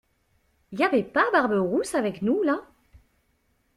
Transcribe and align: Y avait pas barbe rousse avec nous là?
Y 0.71 0.81
avait 0.83 1.03
pas 1.03 1.29
barbe 1.31 1.51
rousse 1.61 1.93
avec 1.93 2.23
nous 2.23 2.41
là? 2.41 2.63